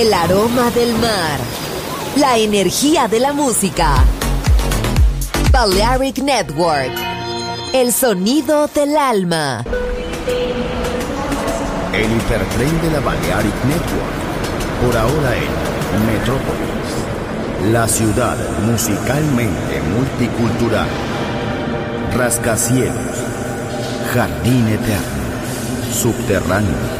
[0.00, 1.38] El aroma del mar.
[2.16, 4.02] La energía de la música.
[5.52, 6.90] Balearic Network.
[7.74, 9.62] El sonido del alma.
[11.92, 14.16] El hipertren de la Balearic Network.
[14.82, 17.70] Por ahora en Metrópolis.
[17.70, 20.88] La ciudad musicalmente multicultural.
[22.16, 23.18] Rascacielos.
[24.14, 25.92] Jardín eterno.
[25.92, 26.99] Subterráneo.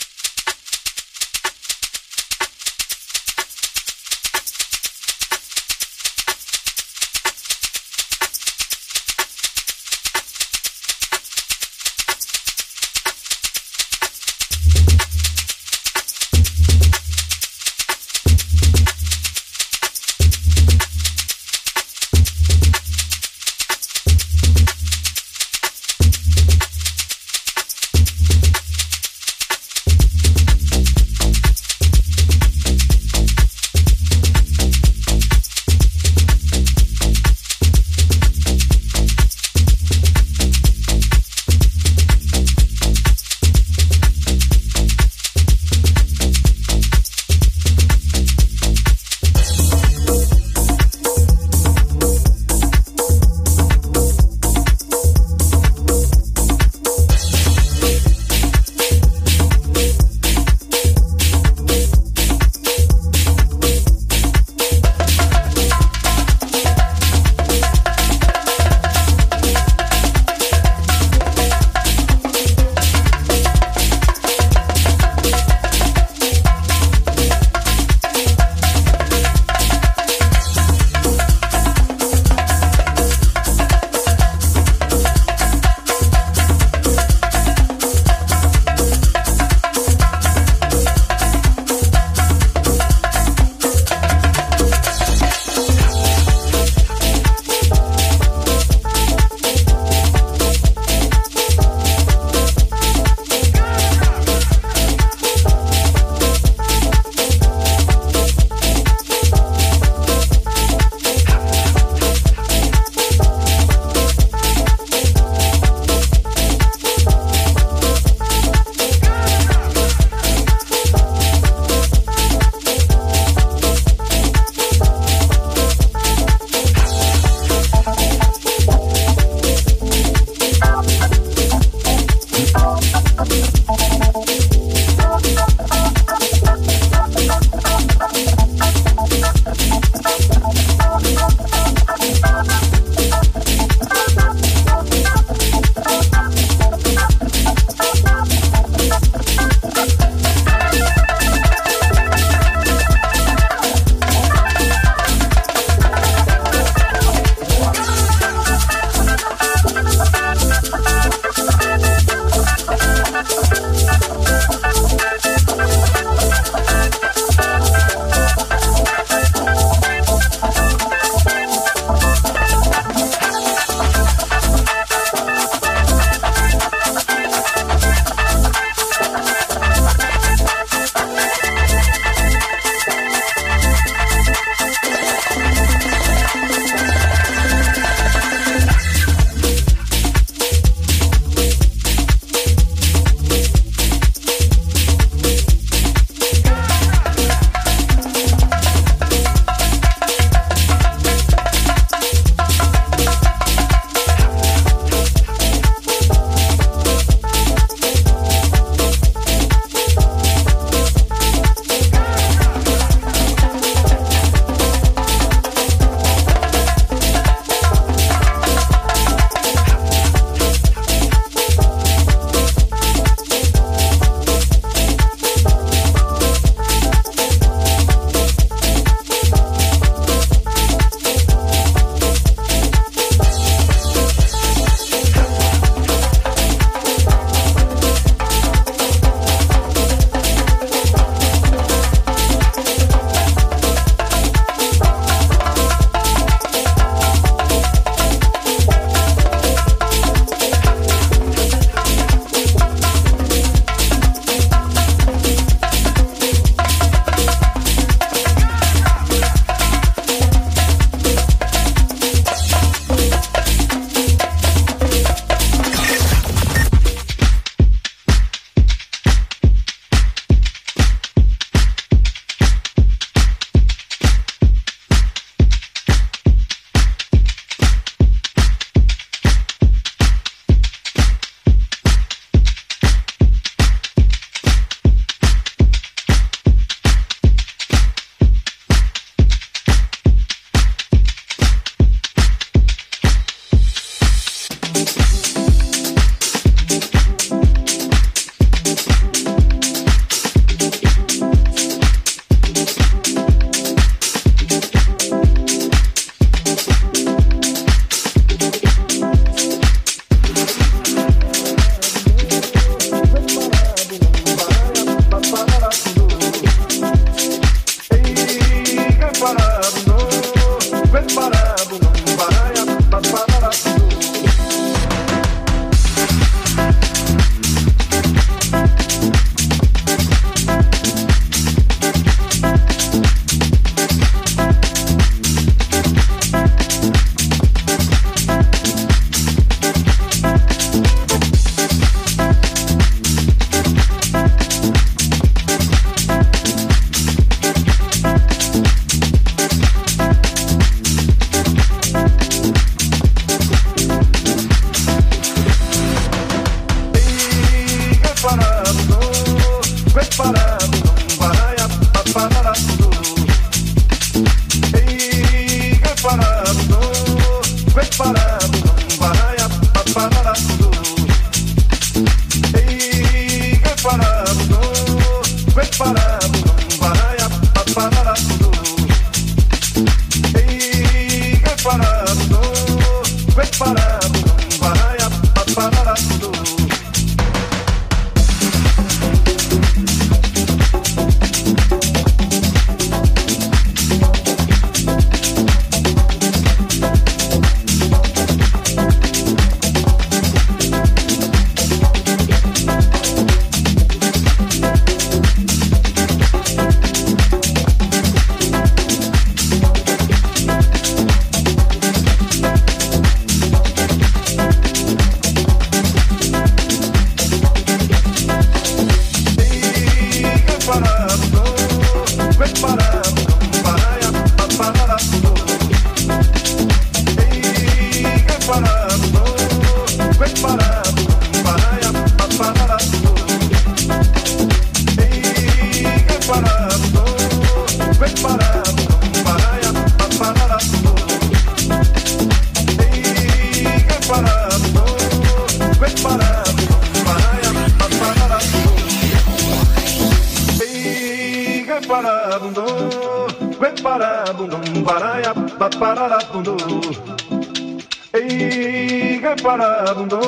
[459.41, 460.19] parabundô,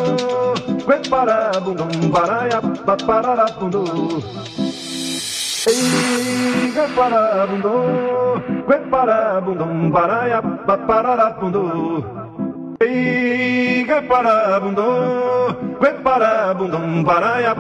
[0.85, 2.61] parabundo, parabundô, paraia,
[3.05, 3.83] pararabundô.
[5.67, 7.73] Ei, que parabundô,
[8.67, 10.41] que parabundô, paraia.
[12.81, 14.89] Ei, que parabundô,
[15.79, 17.55] que parabundô, paraia.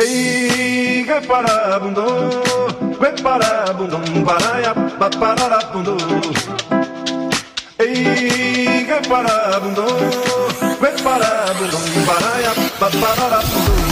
[0.00, 2.06] Ei, que parabundô,
[3.00, 4.72] que parabundô, paraia.
[7.84, 9.84] Ei, que é parabundum,
[10.78, 13.91] que é parabundum, paraia, é pararabundum.